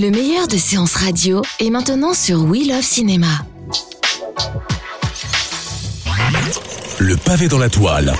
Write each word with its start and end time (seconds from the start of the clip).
Le 0.00 0.10
meilleur 0.10 0.48
de 0.48 0.56
séances 0.56 0.94
radio 0.94 1.42
est 1.58 1.68
maintenant 1.68 2.14
sur 2.14 2.42
We 2.44 2.66
Love 2.66 2.80
Cinéma. 2.80 3.26
Le 6.98 7.16
pavé 7.18 7.48
dans 7.48 7.58
la 7.58 7.68
toile. 7.68 8.14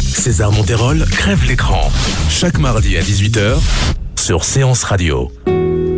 César 0.00 0.50
Monterol 0.50 1.04
crève 1.04 1.44
l'écran. 1.46 1.90
Chaque 2.30 2.58
mardi 2.58 2.96
à 2.96 3.02
18h 3.02 3.56
sur 4.18 4.44
Séance 4.44 4.82
Radio. 4.84 5.30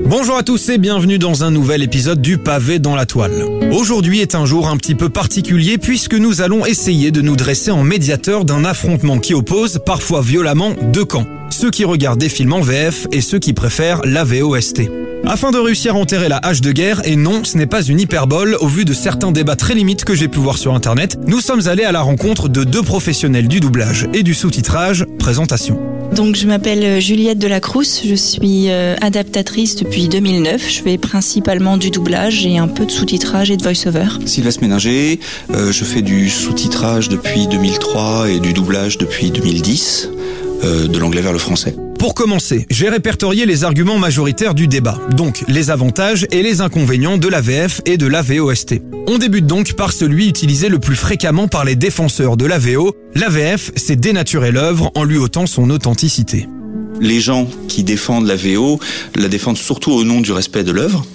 Bonjour 0.07 0.39
à 0.39 0.43
tous 0.43 0.71
et 0.71 0.79
bienvenue 0.79 1.21
dans 1.21 1.45
un 1.45 1.53
nouvel 1.53 1.85
épisode 1.85 2.21
du 2.21 2.39
pavé 2.39 2.81
dans 2.81 2.97
la 2.97 3.07
toile. 3.07 3.56
Aujourd'hui 3.73 4.21
est 4.21 4.35
un 4.35 4.47
jour 4.47 4.69
un 4.69 4.77
petit 4.77 4.95
peu 4.95 5.09
particulier 5.09 5.77
puisque 5.77 6.15
nous 6.15 6.41
allons 6.41 6.65
essayer 6.65 7.11
de 7.11 7.21
nous 7.21 7.37
dresser 7.37 7.71
en 7.71 7.83
médiateur 7.83 8.45
d'un 8.45 8.65
affrontement 8.65 9.19
qui 9.19 9.35
oppose 9.35 9.81
parfois 9.85 10.23
violemment 10.23 10.75
deux 10.93 11.05
camps. 11.05 11.27
Ceux 11.51 11.71
qui 11.71 11.85
regardent 11.85 12.21
des 12.21 12.29
films 12.29 12.53
en 12.53 12.61
VF 12.61 13.07
et 13.13 13.21
ceux 13.21 13.39
qui 13.39 13.53
préfèrent 13.53 14.01
la 14.05 14.25
VOST. 14.25 14.83
Afin 15.25 15.51
de 15.51 15.59
réussir 15.59 15.97
à 15.97 15.99
enterrer 15.99 16.29
la 16.29 16.39
hache 16.39 16.61
de 16.61 16.71
guerre, 16.71 17.03
et 17.05 17.17
non, 17.17 17.43
ce 17.43 17.59
n'est 17.59 17.67
pas 17.67 17.83
une 17.83 17.99
hyperbole, 17.99 18.57
au 18.61 18.69
vu 18.69 18.85
de 18.85 18.93
certains 18.93 19.33
débats 19.33 19.57
très 19.57 19.75
limites 19.75 20.05
que 20.05 20.15
j'ai 20.15 20.29
pu 20.29 20.39
voir 20.39 20.59
sur 20.59 20.75
internet, 20.75 21.19
nous 21.27 21.41
sommes 21.41 21.67
allés 21.67 21.85
à 21.85 21.93
la 21.93 22.03
rencontre 22.03 22.49
de 22.49 22.63
deux 22.63 22.83
professionnels 22.83 23.49
du 23.49 23.59
doublage 23.59 24.07
et 24.15 24.23
du 24.23 24.35
sous-titrage. 24.35 25.05
Présentation. 25.19 25.96
Donc 26.15 26.37
je 26.37 26.47
m'appelle 26.47 27.01
Juliette 27.01 27.39
Delacrousse, 27.39 28.03
je 28.05 28.15
suis 28.15 28.71
euh, 28.71 28.97
adaptatrice 29.01 29.77
depuis 29.77 30.09
2009. 30.09 30.69
Je 30.69 30.83
fais 30.83 30.99
principalement 30.99 31.77
du 31.77 31.91
doublage 31.91 32.47
et 32.47 32.59
un 32.59 32.69
peu 32.69 32.87
de 32.87 32.91
sous-titrage 32.91 33.51
et 33.51 33.57
de 33.57 33.63
voice-over. 33.63 34.07
Sylvestre 34.25 34.63
Méninger, 34.63 35.21
euh, 35.51 35.73
je 35.73 35.85
fais 35.85 36.03
du 36.03 36.31
sous-titrage 36.31 37.09
depuis 37.09 37.47
2003 37.47 38.31
et 38.31 38.41
du 38.41 38.53
doublage 38.53 38.99
depuis 38.99 39.31
2010, 39.31 40.11
euh, 40.65 40.89
de 40.89 40.99
l'anglais 40.99 41.23
vers 41.23 41.33
le 41.33 41.39
français. 41.39 41.77
Pour 41.99 42.15
commencer, 42.15 42.67
j'ai 42.69 42.89
répertorié 42.89 43.47
les 43.47 43.65
arguments 43.65 43.99
majoritaires 43.99 44.55
du 44.55 44.69
débat, 44.69 44.99
donc 45.17 45.45
les 45.49 45.71
avantages 45.71 46.27
et 46.31 46.43
les 46.43 46.61
inconvénients 46.61 47.17
de 47.17 47.29
la 47.29 47.41
VF 47.41 47.81
et 47.87 47.97
de 47.97 48.07
la 48.07 48.21
VOST. 48.21 48.83
On 49.09 49.19
débute 49.19 49.47
donc 49.47 49.73
par 49.75 49.93
celui 49.93 50.29
utilisé 50.29 50.69
le 50.69 50.79
plus 50.79 50.95
fréquemment 50.95 51.49
par 51.49 51.65
les 51.65 51.75
défenseurs 51.75 52.37
de 52.37 52.45
la 52.45 52.59
VO. 52.59 52.95
La 53.15 53.29
VF, 53.29 53.73
c'est 53.77 53.97
dénaturer 53.97 54.53
l'œuvre 54.53 54.91
en 54.95 55.05
lui 55.05 55.17
ôtant 55.17 55.47
son 55.47 55.71
authenticité. 55.71 56.47
Les 57.01 57.21
gens 57.21 57.49
qui 57.69 57.83
défendent 57.83 58.27
la 58.27 58.37
VO 58.37 58.79
la 59.15 59.29
défendent 59.29 59.59
surtout 59.59 59.93
au 59.93 60.05
nom 60.05 60.21
du 60.21 60.33
respect 60.33 60.65
de 60.65 60.73
l'œuvre. 60.73 61.07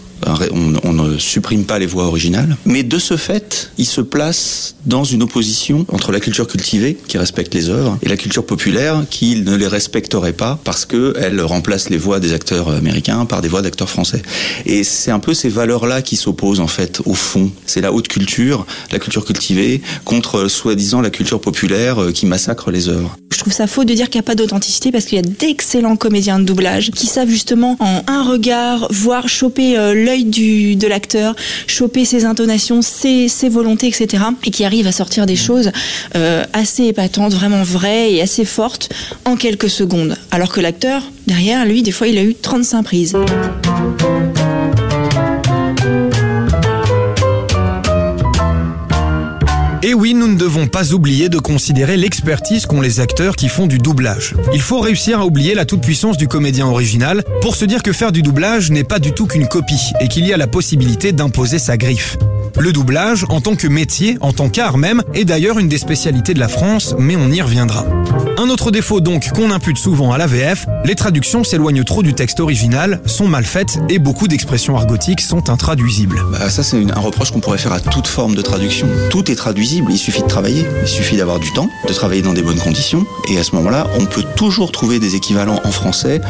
On, 0.52 0.94
ne 0.94 1.18
supprime 1.18 1.64
pas 1.64 1.80
les 1.80 1.86
voix 1.86 2.06
originales, 2.06 2.58
mais 2.66 2.84
de 2.84 3.00
ce 3.00 3.18
fait, 3.18 3.72
il 3.78 3.86
se 3.86 4.02
place 4.02 4.76
dans 4.86 5.04
une 5.04 5.24
opposition 5.24 5.86
entre 5.90 6.12
la 6.12 6.20
culture 6.20 6.48
cultivée, 6.48 6.98
qui 7.08 7.18
respecte 7.18 7.54
les 7.54 7.70
œuvres, 7.70 7.98
et 8.02 8.10
la 8.10 8.18
culture 8.18 8.46
populaire, 8.46 9.04
qui 9.10 9.38
ne 9.38 9.56
les 9.56 9.68
respecterait 9.68 10.34
pas 10.34 10.60
parce 10.64 10.86
qu'elle 10.86 11.42
remplace 11.42 11.90
les 11.90 11.98
voix 11.98 12.20
des 12.20 12.34
acteurs 12.34 12.70
américains 12.70 13.26
par 13.26 13.42
des 13.42 13.48
voix 13.48 13.62
d'acteurs 13.62 13.90
français. 13.90 14.22
Et 14.66 14.84
c'est 14.84 15.12
un 15.12 15.20
peu 15.20 15.34
ces 15.34 15.50
valeurs-là 15.50 16.02
qui 16.02 16.16
s'opposent 16.16 16.60
en 16.60 16.68
fait 16.68 17.02
au 17.06 17.14
fond. 17.14 17.52
C'est 17.66 17.82
la 17.82 17.92
haute 17.92 18.08
culture, 18.08 18.66
la 18.92 19.00
culture 19.00 19.26
cultivée, 19.26 19.82
contre 20.06 20.48
soi-disant 20.48 21.02
la 21.02 21.10
culture 21.10 21.42
populaire 21.42 21.98
qui 22.14 22.26
massacre 22.26 22.72
les 22.72 22.90
œuvres. 22.90 23.18
Je 23.42 23.46
trouve 23.46 23.54
ça 23.54 23.66
faux 23.66 23.86
de 23.86 23.96
dire 23.96 24.12
qu'il 24.12 24.20
n'y 24.20 24.24
a 24.24 24.28
pas 24.28 24.36
d'authenticité 24.36 24.92
parce 24.92 25.06
qu'il 25.06 25.16
y 25.16 25.20
a 25.20 25.24
d'excellents 25.24 25.96
comédiens 25.96 26.38
de 26.38 26.44
doublage 26.44 26.92
qui 26.92 27.08
savent 27.08 27.28
justement 27.28 27.76
en 27.80 28.04
un 28.06 28.22
regard 28.22 28.88
voir 28.92 29.28
choper 29.30 29.80
euh, 29.80 29.96
l'œil 29.96 30.26
du 30.26 30.76
de 30.76 30.86
l'acteur, 30.86 31.36
choper 31.66 32.06
ses 32.06 32.26
intonations, 32.26 32.84
ses, 32.84 33.28
volontés, 33.50 33.88
etc. 33.88 34.26
et 34.46 34.52
qui 34.52 34.64
arrivent 34.64 34.86
à 34.86 34.92
sortir 34.92 35.26
des 35.26 35.36
choses 35.36 35.72
euh, 36.16 36.44
assez 36.54 36.84
épatantes, 36.84 37.34
vraiment 37.34 37.64
vraies 37.64 38.14
et 38.14 38.22
assez 38.22 38.46
fortes 38.46 38.90
en 39.26 39.36
quelques 39.36 39.72
secondes. 39.72 40.16
Alors 40.30 40.52
que 40.52 40.62
l'acteur, 40.62 41.02
derrière, 41.26 41.66
lui, 41.66 41.82
des 41.82 41.92
fois, 41.92 42.06
il 42.06 42.20
a 42.20 42.24
eu 42.24 42.36
35 42.36 42.84
prises. 42.84 43.18
Et 49.84 49.96
oui, 49.96 50.14
nous 50.14 50.28
ne 50.28 50.38
devons 50.38 50.68
pas 50.68 50.94
oublier 50.94 51.28
de 51.28 51.40
considérer 51.40 51.98
l'expertise 51.98 52.68
qu'ont 52.68 52.82
les 52.82 53.00
acteurs 53.00 53.36
qui 53.36 53.50
font 53.50 53.66
du 53.66 53.80
doublage. 53.80 54.36
Il 54.54 54.62
faut 54.62 54.80
réussir 54.80 55.20
à 55.20 55.26
oublier 55.26 55.56
la 55.56 55.66
toute-puissance 55.66 56.18
du 56.18 56.28
comédien 56.28 56.68
original 56.68 57.24
pour 57.42 57.56
se 57.56 57.66
dire 57.66 57.82
que 57.82 57.92
faire 57.92 58.12
du 58.12 58.22
doublage 58.22 58.70
n'est 58.70 58.84
pas 58.84 59.00
du 59.00 59.12
tout 59.12 59.26
qu'une 59.26 59.48
copie 59.48 59.92
et 60.00 60.08
qu'il 60.08 60.28
y 60.28 60.34
a 60.34 60.38
la 60.38 60.46
possibilité 60.46 61.14
d'imposer 61.14 61.58
sa 61.58 61.78
griffe. 61.78 62.18
Le 62.60 62.74
doublage, 62.74 63.26
en 63.30 63.42
tant 63.42 63.56
que 63.56 63.68
métier, 63.68 64.18
en 64.22 64.34
tant 64.34 64.50
qu'art 64.50 64.78
même, 64.78 65.02
est 65.16 65.26
d'ailleurs 65.26 65.58
une 65.58 65.70
des 65.70 65.80
spécialités 65.80 66.36
de 66.36 66.40
la 66.40 66.48
France, 66.48 66.94
mais 67.00 67.16
on 67.16 67.32
y 67.32 67.42
reviendra. 67.42 67.86
Un 68.38 68.50
autre 68.50 68.72
défaut 68.72 69.02
donc 69.02 69.32
qu'on 69.34 69.52
impute 69.52 69.78
souvent 69.78 70.12
à 70.12 70.18
la 70.18 70.28
VF, 70.28 70.66
les 70.84 70.96
traductions 70.96 71.44
s'éloignent 71.44 71.84
trop 71.84 72.04
du 72.04 72.14
texte 72.14 72.40
original, 72.40 73.02
sont 73.06 73.28
mal 73.28 73.46
faites 73.46 73.80
et 73.90 74.00
beaucoup 74.00 74.28
d'expressions 74.28 74.76
argotiques 74.76 75.22
sont 75.22 75.50
intraduisibles. 75.50 76.22
Bah, 76.32 76.50
ça 76.50 76.64
c'est 76.64 76.78
un 76.78 77.00
reproche 77.00 77.32
qu'on 77.32 77.40
pourrait 77.40 77.58
faire 77.58 77.74
à 77.74 77.80
toute 77.80 78.08
forme 78.08 78.36
de 78.36 78.42
traduction. 78.42 78.88
Tout 79.10 79.32
est 79.32 79.36
traduisible, 79.36 79.71
il 79.90 79.98
suffit 79.98 80.22
de 80.22 80.28
travailler, 80.28 80.66
il 80.82 80.88
suffit 80.88 81.18
d'avoir 81.18 81.40
du 81.40 81.52
temps, 81.54 81.70
de 81.88 81.94
travailler 81.94 82.22
dans 82.22 82.34
des 82.34 82.42
bonnes 82.42 82.60
conditions, 82.60 83.06
et 83.30 83.38
à 83.38 83.44
ce 83.44 83.56
moment-là, 83.56 83.88
on 84.00 84.06
peut 84.06 84.24
toujours 84.36 84.72
trouver 84.72 85.00
des 85.00 85.16
équivalents 85.16 85.60
en 85.64 85.72
français 85.72 86.22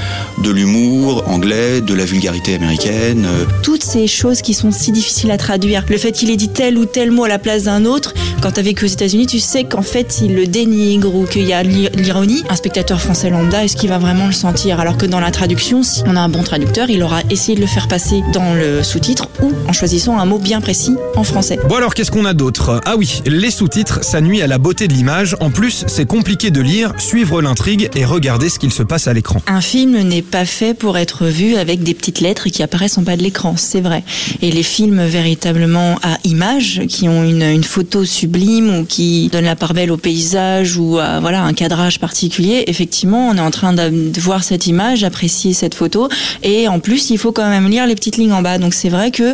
de 0.43 0.49
l'humour 0.51 1.23
anglais, 1.27 1.81
de 1.81 1.93
la 1.93 2.05
vulgarité 2.05 2.55
américaine. 2.55 3.25
euh, 3.25 3.45
Toutes 3.63 3.83
ces 3.83 4.07
choses 4.07 4.41
qui 4.41 4.53
sont 4.53 4.71
si 4.71 4.91
difficiles 4.91 5.31
à 5.31 5.37
traduire, 5.37 5.85
le 5.89 5.97
fait 5.97 6.11
qu'il 6.11 6.29
ait 6.29 6.35
dit 6.35 6.49
tel 6.49 6.77
ou 6.77 6.85
tel 6.85 7.11
mot 7.11 7.23
à 7.23 7.29
la 7.29 7.39
place 7.39 7.63
d'un 7.63 7.85
autre, 7.85 8.13
quand 8.41 8.51
t'as 8.51 8.61
vécu 8.61 8.85
aux 8.85 8.89
États-Unis, 8.89 9.27
tu 9.27 9.39
sais 9.39 9.63
qu'en 9.63 9.81
fait 9.81 10.19
il 10.21 10.35
le 10.35 10.47
dénigre 10.47 11.13
ou 11.13 11.25
qu'il 11.25 11.47
y 11.47 11.53
a 11.53 11.63
l'ironie. 11.63 12.43
Un 12.49 12.55
spectateur 12.55 12.99
français 13.01 13.29
lambda, 13.29 13.63
est-ce 13.63 13.75
qu'il 13.75 13.89
va 13.89 13.97
vraiment 13.97 14.27
le 14.27 14.33
sentir? 14.33 14.79
Alors 14.79 14.97
que 14.97 15.05
dans 15.05 15.19
la 15.19 15.31
traduction, 15.31 15.83
si 15.83 16.03
on 16.05 16.15
a 16.15 16.19
un 16.21 16.29
bon 16.29 16.43
traducteur, 16.43 16.89
il 16.89 17.03
aura 17.03 17.21
essayé 17.29 17.55
de 17.55 17.61
le 17.61 17.67
faire 17.67 17.87
passer 17.87 18.21
dans 18.33 18.53
le 18.53 18.83
sous-titre 18.83 19.27
ou 19.41 19.51
en 19.67 19.73
choisissant 19.73 20.17
un 20.19 20.25
mot 20.25 20.39
bien 20.39 20.61
précis 20.61 20.95
en 21.15 21.23
français. 21.23 21.59
Bon 21.69 21.75
alors 21.75 21.93
qu'est-ce 21.93 22.11
qu'on 22.11 22.25
a 22.25 22.33
d'autre? 22.33 22.81
Ah 22.85 22.95
oui, 22.97 23.21
les 23.31 23.51
sous-titres, 23.51 24.03
ça 24.03 24.19
nuit 24.19 24.41
à 24.41 24.47
la 24.47 24.57
beauté 24.57 24.87
de 24.87 24.93
l'image. 24.93 25.35
En 25.39 25.49
plus, 25.49 25.85
c'est 25.87 26.05
compliqué 26.05 26.51
de 26.51 26.61
lire, 26.61 26.93
suivre 26.97 27.41
l'intrigue 27.41 27.89
et 27.95 28.03
regarder 28.03 28.49
ce 28.49 28.59
qu'il 28.59 28.71
se 28.71 28.83
passe 28.83 29.07
à 29.07 29.13
l'écran. 29.13 29.41
Un 29.47 29.61
film 29.61 29.97
n'est 30.01 30.21
pas 30.21 30.45
fait 30.45 30.73
pour 30.73 30.97
être 30.97 31.25
vu 31.25 31.55
avec 31.55 31.81
des 31.81 31.93
petites 31.93 32.19
lettres 32.19 32.49
qui 32.49 32.61
apparaissent 32.61 32.97
en 32.97 33.03
bas 33.03 33.15
de 33.15 33.23
l'écran, 33.23 33.55
c'est 33.57 33.79
vrai. 33.79 34.03
Et 34.41 34.51
les 34.51 34.63
films 34.63 35.03
véritablement 35.05 35.97
à 36.03 36.17
images, 36.25 36.81
qui 36.89 37.07
ont 37.07 37.23
une, 37.23 37.61
photo 37.63 38.03
sublime 38.05 38.79
ou 38.79 38.85
qui 38.85 39.29
donnent 39.31 39.45
la 39.45 39.55
part 39.55 39.73
belle 39.73 39.91
au 39.91 39.97
paysage 39.97 40.77
ou 40.77 40.97
à 40.97 41.19
voilà 41.19 41.43
un 41.43 41.53
cadrage 41.53 41.99
particulier, 41.99 42.63
effectivement, 42.67 43.29
on 43.29 43.35
est 43.35 43.41
en 43.41 43.51
train 43.51 43.71
de, 43.71 44.19
voir 44.19 44.43
cette 44.43 44.67
image, 44.67 45.03
apprécier 45.03 45.53
cette 45.53 45.75
photo, 45.75 46.09
et 46.43 46.67
en 46.67 46.79
plus, 46.79 47.11
il 47.11 47.17
faut 47.17 47.31
quand 47.31 47.49
même 47.49 47.69
lire 47.69 47.87
les 47.87 47.95
petites 47.95 48.17
lignes 48.17 48.33
en 48.33 48.41
bas. 48.41 48.57
Donc 48.57 48.73
c'est 48.73 48.89
vrai 48.89 49.11
que 49.11 49.33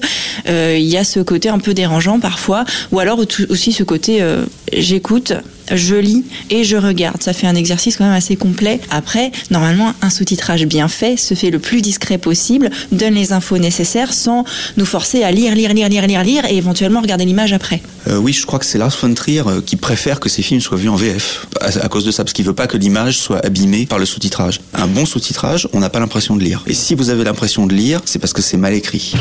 euh, 0.49 0.77
y 0.77 0.97
a 0.97 1.03
ce 1.03 1.19
côté 1.19 1.49
un 1.49 1.59
peu 1.59 1.73
dérangeant 1.73 2.19
parfois, 2.19 2.65
ou 2.91 2.99
alors 2.99 3.19
aussi 3.49 3.71
ce 3.71 3.83
côté 3.87 4.21
euh, 4.21 4.45
j'écoute, 4.71 5.33
je 5.73 5.95
lis 5.95 6.23
et 6.49 6.63
je 6.63 6.77
regarde. 6.77 7.21
Ça 7.21 7.33
fait 7.33 7.47
un 7.47 7.55
exercice 7.55 7.97
quand 7.97 8.05
même 8.05 8.13
assez 8.13 8.35
complet. 8.35 8.79
Après, 8.89 9.31
normalement, 9.51 9.93
un 10.01 10.09
sous-titrage 10.09 10.65
bien 10.65 10.87
fait 10.87 11.17
se 11.17 11.33
fait 11.33 11.49
le 11.49 11.59
plus 11.59 11.81
discret 11.81 12.17
possible, 12.17 12.69
donne 12.91 13.13
les 13.13 13.33
infos 13.33 13.57
nécessaires 13.57 14.13
sans 14.13 14.43
nous 14.77 14.85
forcer 14.85 15.23
à 15.23 15.31
lire, 15.31 15.55
lire, 15.55 15.73
lire, 15.73 15.89
lire, 15.89 16.07
lire, 16.07 16.23
lire 16.23 16.45
et 16.49 16.57
éventuellement 16.57 17.01
regarder 17.01 17.25
l'image 17.25 17.53
après. 17.53 17.81
Euh, 18.07 18.17
oui, 18.17 18.33
je 18.33 18.45
crois 18.45 18.59
que 18.59 18.65
c'est 18.65 18.77
Lars 18.77 18.95
von 19.01 19.13
Trier 19.13 19.43
euh, 19.47 19.61
qui 19.61 19.75
préfère 19.75 20.19
que 20.19 20.29
ses 20.29 20.41
films 20.41 20.61
soient 20.61 20.77
vus 20.77 20.89
en 20.89 20.95
VF 20.95 21.47
à, 21.61 21.67
à 21.85 21.89
cause 21.89 22.05
de 22.05 22.11
ça, 22.11 22.23
parce 22.23 22.33
qu'il 22.33 22.45
veut 22.45 22.53
pas 22.53 22.67
que 22.67 22.77
l'image 22.77 23.17
soit 23.17 23.45
abîmée 23.45 23.85
par 23.85 23.99
le 23.99 24.05
sous-titrage. 24.05 24.61
Un 24.73 24.87
bon 24.87 25.05
sous-titrage, 25.05 25.67
on 25.73 25.79
n'a 25.79 25.89
pas 25.89 25.99
l'impression 25.99 26.35
de 26.35 26.43
lire. 26.43 26.63
Et 26.67 26.73
si 26.73 26.95
vous 26.95 27.09
avez 27.09 27.23
l'impression 27.23 27.67
de 27.67 27.73
lire, 27.73 28.01
c'est 28.05 28.19
parce 28.19 28.33
que 28.33 28.41
c'est 28.41 28.57
mal 28.57 28.73
écrit. 28.73 29.13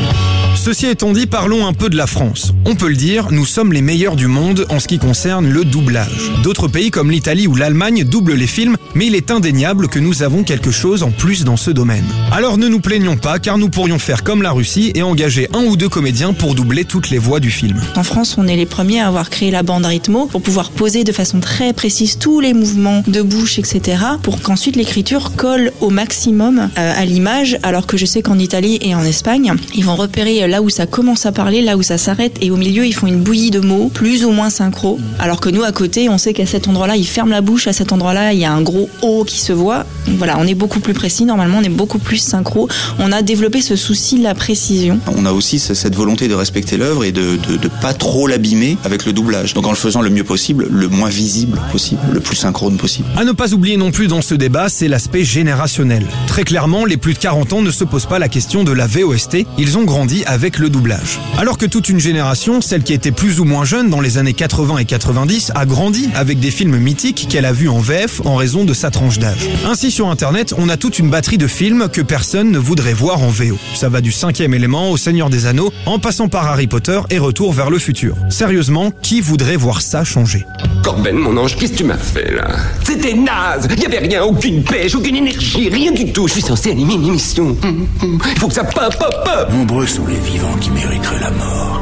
Ceci 0.55 0.87
étant 0.87 1.11
dit, 1.11 1.27
parlons 1.27 1.65
un 1.65 1.73
peu 1.73 1.89
de 1.89 1.97
la 1.97 2.07
France. 2.07 2.53
On 2.65 2.75
peut 2.75 2.87
le 2.87 2.95
dire, 2.95 3.27
nous 3.31 3.45
sommes 3.45 3.73
les 3.73 3.81
meilleurs 3.81 4.15
du 4.15 4.27
monde 4.27 4.65
en 4.69 4.79
ce 4.79 4.87
qui 4.87 4.99
concerne 4.99 5.47
le 5.47 5.65
doublage. 5.65 6.31
D'autres 6.43 6.67
pays 6.67 6.91
comme 6.91 7.11
l'Italie 7.11 7.47
ou 7.47 7.55
l'Allemagne 7.55 8.03
doublent 8.03 8.35
les 8.35 8.47
films, 8.47 8.77
mais 8.93 9.07
il 9.07 9.15
est 9.15 9.31
indéniable 9.31 9.87
que 9.87 9.99
nous 9.99 10.23
avons 10.23 10.43
quelque 10.43 10.71
chose 10.71 11.03
en 11.03 11.11
plus 11.11 11.43
dans 11.43 11.57
ce 11.57 11.71
domaine. 11.71 12.05
Alors 12.31 12.57
ne 12.57 12.67
nous 12.67 12.79
plaignons 12.79 13.17
pas 13.17 13.39
car 13.39 13.57
nous 13.57 13.69
pourrions 13.69 13.99
faire 13.99 14.23
comme 14.23 14.41
la 14.41 14.51
Russie 14.51 14.91
et 14.95 15.01
engager 15.01 15.49
un 15.53 15.63
ou 15.65 15.75
deux 15.75 15.89
comédiens 15.89 16.33
pour 16.33 16.55
doubler 16.55 16.85
toutes 16.85 17.09
les 17.09 17.17
voix 17.17 17.39
du 17.39 17.49
film. 17.49 17.81
En 17.95 18.03
France, 18.03 18.35
on 18.37 18.47
est 18.47 18.55
les 18.55 18.65
premiers 18.65 19.01
à 19.01 19.07
avoir 19.07 19.29
créé 19.29 19.51
la 19.51 19.63
bande 19.63 19.85
rythmo 19.85 20.27
pour 20.27 20.41
pouvoir 20.41 20.69
poser 20.69 21.03
de 21.03 21.11
façon 21.11 21.39
très 21.39 21.73
précise 21.73 22.17
tous 22.17 22.39
les 22.39 22.53
mouvements 22.53 23.03
de 23.07 23.21
bouche, 23.21 23.59
etc. 23.59 23.97
pour 24.21 24.41
qu'ensuite 24.41 24.75
l'écriture 24.75 25.35
colle 25.35 25.71
au 25.81 25.89
maximum 25.89 26.69
euh, 26.77 26.93
à 26.95 27.05
l'image, 27.05 27.57
alors 27.63 27.87
que 27.87 27.97
je 27.97 28.05
sais 28.05 28.21
qu'en 28.21 28.37
Italie 28.37 28.77
et 28.81 28.93
en 28.93 29.03
Espagne, 29.03 29.53
ils 29.75 29.83
vont 29.83 29.95
repérer 29.95 30.47
là 30.47 30.61
où 30.61 30.69
ça 30.69 30.85
commence 30.85 31.25
à 31.25 31.31
parler, 31.31 31.61
là 31.61 31.77
où 31.77 31.81
ça 31.81 31.97
s'arrête, 31.97 32.37
et 32.41 32.51
au 32.51 32.57
milieu, 32.57 32.85
ils 32.85 32.93
font 32.93 33.07
une 33.07 33.21
bouillie 33.21 33.51
de 33.51 33.59
mots, 33.59 33.89
plus 33.93 34.23
ou 34.23 34.31
moins 34.31 34.49
synchro. 34.49 34.99
Alors 35.19 35.41
que 35.41 35.49
nous, 35.49 35.63
à 35.63 35.71
côté, 35.71 36.09
on 36.09 36.17
sait 36.17 36.26
qu'à 36.33 36.45
cet 36.45 36.67
endroit-là, 36.67 36.95
ils 36.95 37.07
ferment 37.07 37.31
la 37.31 37.41
bouche, 37.41 37.67
à 37.67 37.73
cet 37.73 37.91
endroit-là, 37.91 38.33
il 38.33 38.39
y 38.39 38.45
a 38.45 38.51
un 38.51 38.61
gros 38.61 38.89
O 39.01 39.23
qui 39.23 39.39
se 39.39 39.53
voit. 39.53 39.85
Voilà, 40.17 40.37
on 40.39 40.45
est 40.45 40.55
beaucoup 40.55 40.79
plus 40.79 40.93
précis, 40.93 41.25
normalement, 41.25 41.57
on 41.59 41.63
est 41.63 41.69
beaucoup 41.69 41.99
plus 41.99 42.17
synchro. 42.17 42.67
On 42.99 43.11
a 43.11 43.21
développé 43.21 43.61
ce 43.61 43.75
souci 43.75 44.17
de 44.17 44.23
la 44.23 44.35
précision. 44.35 44.99
On 45.15 45.25
a 45.25 45.31
aussi 45.31 45.59
cette 45.59 45.95
volonté 45.95 46.27
de 46.27 46.33
respecter 46.33 46.77
l'œuvre 46.77 47.03
et 47.03 47.11
de, 47.11 47.37
de, 47.37 47.57
de 47.57 47.67
pas 47.81 47.93
trop 47.93 48.27
l'abîmer 48.27 48.77
avec 48.83 49.05
le 49.05 49.13
doublage. 49.13 49.53
Donc 49.53 49.67
en 49.67 49.71
le 49.71 49.75
faisant 49.75 50.01
le 50.01 50.09
mieux 50.09 50.23
possible, 50.23 50.67
le 50.69 50.87
moins 50.87 51.09
visible 51.09 51.59
possible, 51.71 52.01
le 52.11 52.19
plus 52.19 52.35
synchrone 52.35 52.77
possible. 52.77 53.07
À 53.17 53.23
ne 53.23 53.31
pas 53.31 53.53
oublier 53.53 53.77
non 53.77 53.91
plus 53.91 54.07
dans 54.07 54.21
ce 54.21 54.35
débat, 54.35 54.69
c'est 54.69 54.87
l'aspect 54.87 55.23
générationnel. 55.23 56.05
Très 56.27 56.43
clairement, 56.43 56.85
les 56.85 56.97
plus 56.97 57.13
de 57.13 57.19
40 57.19 57.53
ans 57.53 57.61
ne 57.61 57.71
se 57.71 57.83
posent 57.83 58.05
pas 58.05 58.19
la 58.19 58.29
question 58.29 58.63
de 58.63 58.71
la 58.71 58.87
VOST, 58.87 59.45
ils 59.57 59.77
ont 59.77 59.83
grandi 59.83 60.23
avec 60.25 60.59
le 60.59 60.69
doublage. 60.69 61.19
Alors 61.37 61.57
que 61.57 61.65
toute 61.65 61.89
une 61.89 61.99
génération, 61.99 62.61
celle 62.61 62.83
qui 62.83 62.93
était 62.93 63.11
plus 63.11 63.39
ou 63.39 63.45
moins 63.45 63.65
jeune 63.65 63.89
dans 63.89 64.01
les 64.01 64.17
années 64.17 64.33
80 64.33 64.77
et 64.77 64.85
90, 64.85 65.51
a 65.55 65.65
grandi 65.65 66.09
avec 66.17 66.39
des 66.39 66.51
films 66.51 66.77
mythiques 66.77 67.27
qu'elle 67.29 67.45
a 67.45 67.53
vus 67.53 67.69
en 67.69 67.79
VF 67.79 68.21
en 68.25 68.35
raison 68.35 68.65
de 68.65 68.73
sa 68.73 68.89
tranche 68.89 69.19
d'âge. 69.19 69.47
Ainsi 69.65 69.91
sur 69.91 70.09
internet, 70.09 70.53
on 70.57 70.67
a 70.67 70.75
toute 70.75 70.97
une 70.97 71.09
batterie 71.09 71.37
de 71.37 71.47
films 71.47 71.89
que 71.93 72.01
personne 72.01 72.51
ne 72.51 72.57
voudrait 72.57 72.93
voir 72.93 73.21
en 73.21 73.29
VO. 73.29 73.57
Ça 73.75 73.87
va 73.87 74.01
du 74.01 74.11
cinquième 74.11 74.53
élément 74.53 74.89
au 74.89 74.97
Seigneur 74.97 75.29
des 75.29 75.45
Anneaux, 75.45 75.71
en 75.85 75.99
passant 75.99 76.27
par 76.27 76.47
Harry 76.47 76.67
Potter 76.67 76.99
et 77.11 77.19
Retour 77.19 77.53
vers 77.53 77.69
le 77.69 77.77
futur. 77.77 78.15
Sérieusement, 78.29 78.91
qui 79.03 79.21
voudrait 79.21 79.57
voir 79.57 79.81
ça 79.81 80.03
changer? 80.03 80.45
Corben, 80.83 81.15
mon 81.15 81.37
ange, 81.37 81.55
qu'est-ce 81.55 81.73
que 81.73 81.77
tu 81.77 81.83
m'as 81.83 81.97
fait 81.97 82.33
là? 82.33 82.47
C'était 82.83 83.13
naze 83.13 83.67
Il 83.77 83.85
avait 83.85 83.99
rien, 83.99 84.23
aucune 84.23 84.63
pêche, 84.63 84.95
aucune 84.95 85.17
énergie, 85.17 85.69
rien 85.69 85.91
du 85.91 86.11
tout. 86.11 86.27
Je 86.27 86.33
suis 86.33 86.41
censé 86.41 86.71
animer 86.71 86.95
une 86.95 87.05
émission. 87.05 87.55
Il 87.63 88.39
faut 88.39 88.47
que 88.47 88.53
ça 88.53 88.63
pop, 88.63 88.95
pop, 88.97 89.23
pop 89.23 89.51
Nombreux 89.51 89.85
sont 89.85 90.07
les 90.07 90.19
vivants 90.19 90.57
qui 90.59 90.71
mériteraient 90.71 91.19
la 91.19 91.31
mort 91.31 91.81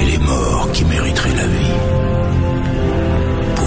et 0.00 0.10
les 0.10 0.18
morts 0.18 0.68
qui 0.72 0.84
mériteraient 0.84 1.36
la 1.36 1.46
vie. 1.46 1.99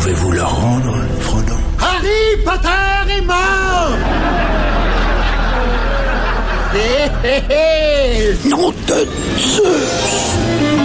Pouvez-vous 0.03 0.31
leur 0.33 0.53
rendre, 0.53 0.97
Frodon? 1.21 1.55
Harry 1.79 2.43
Potter 2.43 3.17
est 3.17 3.21
mort! 3.21 3.97
Hé 6.75 7.07
hé 7.25 7.41
hé 7.49 8.49
Nom 8.49 8.71
de 8.71 9.07
Zeus 9.39 10.82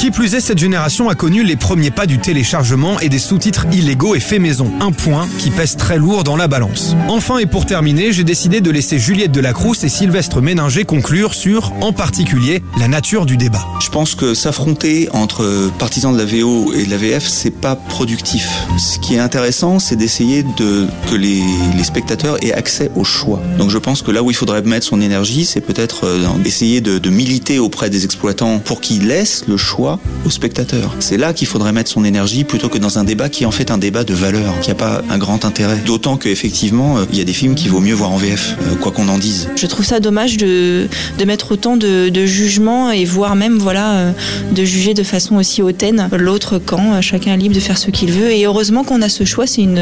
Qui 0.00 0.10
plus 0.10 0.34
est, 0.34 0.40
cette 0.40 0.56
génération 0.56 1.10
a 1.10 1.14
connu 1.14 1.44
les 1.44 1.56
premiers 1.56 1.90
pas 1.90 2.06
du 2.06 2.18
téléchargement 2.18 2.98
et 3.00 3.10
des 3.10 3.18
sous-titres 3.18 3.66
illégaux 3.70 4.14
et 4.14 4.20
faits 4.20 4.40
maison. 4.40 4.72
Un 4.80 4.92
point 4.92 5.28
qui 5.38 5.50
pèse 5.50 5.76
très 5.76 5.98
lourd 5.98 6.24
dans 6.24 6.38
la 6.38 6.48
balance. 6.48 6.96
Enfin 7.08 7.36
et 7.36 7.44
pour 7.44 7.66
terminer, 7.66 8.10
j'ai 8.10 8.24
décidé 8.24 8.62
de 8.62 8.70
laisser 8.70 8.98
Juliette 8.98 9.30
Delacrousse 9.30 9.84
et 9.84 9.90
Sylvestre 9.90 10.40
Méninger 10.40 10.86
conclure 10.86 11.34
sur, 11.34 11.74
en 11.82 11.92
particulier, 11.92 12.62
la 12.78 12.88
nature 12.88 13.26
du 13.26 13.36
débat. 13.36 13.62
Je 13.82 13.90
pense 13.90 14.14
que 14.14 14.32
s'affronter 14.32 15.10
entre 15.12 15.70
partisans 15.78 16.14
de 16.14 16.18
la 16.18 16.24
VO 16.24 16.72
et 16.72 16.86
de 16.86 16.90
la 16.90 16.96
VF, 16.96 17.28
c'est 17.28 17.50
pas 17.50 17.76
productif. 17.76 18.48
Ce 18.78 18.98
qui 19.00 19.16
est 19.16 19.20
intéressant, 19.20 19.80
c'est 19.80 19.96
d'essayer 19.96 20.44
de 20.56 20.86
que 21.10 21.14
les, 21.14 21.42
spectateurs 21.84 22.42
aient 22.42 22.54
accès 22.54 22.90
au 22.94 23.04
choix. 23.04 23.42
Donc 23.58 23.68
je 23.68 23.76
pense 23.76 24.00
que 24.00 24.10
là 24.10 24.22
où 24.22 24.30
il 24.30 24.34
faudrait 24.34 24.62
mettre 24.62 24.86
son 24.86 25.02
énergie, 25.02 25.44
c'est 25.44 25.60
peut-être 25.60 26.06
euh, 26.06 26.26
essayer 26.46 26.80
de, 26.80 26.98
de 26.98 27.10
militer 27.10 27.58
auprès 27.58 27.90
des 27.90 28.06
exploitants 28.06 28.60
pour 28.60 28.80
qu'ils 28.80 29.06
laissent 29.06 29.44
le 29.46 29.58
choix 29.58 29.89
aux 30.24 30.30
spectateurs. 30.30 30.94
C'est 31.00 31.16
là 31.16 31.32
qu'il 31.32 31.46
faudrait 31.46 31.72
mettre 31.72 31.90
son 31.90 32.04
énergie 32.04 32.44
plutôt 32.44 32.68
que 32.68 32.78
dans 32.78 32.98
un 32.98 33.04
débat 33.04 33.28
qui 33.28 33.44
est 33.44 33.46
en 33.46 33.50
fait 33.50 33.70
un 33.70 33.78
débat 33.78 34.04
de 34.04 34.14
valeur, 34.14 34.58
qui 34.60 34.68
n'a 34.68 34.74
pas 34.74 35.02
un 35.10 35.18
grand 35.18 35.44
intérêt. 35.44 35.78
D'autant 35.86 36.16
qu'effectivement, 36.16 36.98
euh, 36.98 37.04
il 37.12 37.18
y 37.18 37.20
a 37.20 37.24
des 37.24 37.32
films 37.32 37.54
qu'il 37.54 37.70
vaut 37.70 37.80
mieux 37.80 37.94
voir 37.94 38.10
en 38.10 38.16
VF, 38.16 38.56
euh, 38.60 38.74
quoi 38.76 38.92
qu'on 38.92 39.08
en 39.08 39.18
dise. 39.18 39.48
Je 39.56 39.66
trouve 39.66 39.84
ça 39.84 40.00
dommage 40.00 40.36
de, 40.36 40.88
de 41.18 41.24
mettre 41.24 41.52
autant 41.52 41.76
de, 41.76 42.08
de 42.08 42.26
jugement 42.26 42.90
et 42.90 43.04
voire 43.04 43.36
même 43.36 43.58
voilà 43.58 43.92
euh, 43.92 44.12
de 44.52 44.64
juger 44.64 44.94
de 44.94 45.02
façon 45.02 45.36
aussi 45.36 45.62
hautaine 45.62 46.08
l'autre 46.12 46.58
camp. 46.58 47.00
Chacun 47.00 47.34
est 47.34 47.38
libre 47.38 47.54
de 47.54 47.60
faire 47.60 47.78
ce 47.78 47.90
qu'il 47.90 48.12
veut 48.12 48.30
et 48.30 48.44
heureusement 48.44 48.84
qu'on 48.84 49.02
a 49.02 49.08
ce 49.08 49.24
choix, 49.24 49.46
c'est 49.46 49.62
une, 49.62 49.78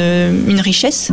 une 0.49 0.61
richesse. 0.61 1.11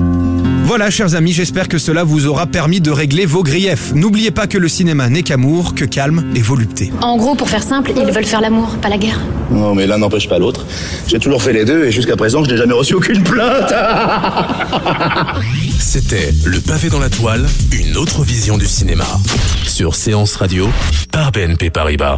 Voilà, 0.66 0.90
chers 0.90 1.14
amis, 1.14 1.32
j'espère 1.32 1.68
que 1.68 1.78
cela 1.78 2.04
vous 2.04 2.26
aura 2.26 2.48
permis 2.48 2.82
de 2.82 2.90
régler 2.90 3.28
vos 3.28 3.44
griefs. 3.44 3.94
N'oubliez 3.94 4.32
pas 4.32 4.48
que 4.48 4.58
le 4.58 4.68
cinéma 4.68 5.10
n'est 5.10 5.22
qu'amour, 5.22 5.76
que 5.76 5.86
calme 5.86 6.26
et 6.36 6.42
volupté. 6.42 6.92
En 7.02 7.18
gros, 7.18 7.36
pour 7.36 7.48
faire 7.48 7.62
simple, 7.62 7.94
ils 7.96 8.12
veulent 8.12 8.26
faire 8.26 8.42
l'amour, 8.42 8.76
pas 8.82 8.90
la 8.90 8.98
guerre. 8.98 9.20
Non, 9.52 9.76
mais 9.76 9.86
l'un 9.86 10.00
n'empêche 10.00 10.28
pas 10.28 10.40
l'autre. 10.40 10.66
J'ai 11.08 11.20
toujours 11.20 11.44
fait 11.44 11.54
les 11.54 11.66
deux 11.66 11.86
et 11.86 11.92
jusqu'à 11.92 12.16
présent, 12.16 12.44
je 12.44 12.50
n'ai 12.50 12.58
jamais 12.58 12.74
reçu 12.74 12.96
aucune 12.96 13.22
plainte. 13.22 13.72
C'était 15.80 16.34
Le 16.46 16.60
pavé 16.60 16.90
dans 16.90 17.00
la 17.00 17.12
toile, 17.12 17.46
une 17.72 17.96
autre 17.96 18.24
vision 18.24 18.58
du 18.58 18.66
cinéma. 18.66 19.06
Sur 19.68 19.94
Séance 19.94 20.36
Radio, 20.36 20.68
par 21.12 21.32
BNP 21.32 21.70
Paribas. 21.70 22.18